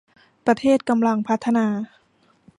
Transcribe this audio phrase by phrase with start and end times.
[0.45, 1.67] ประเทศกำลังพัฒนา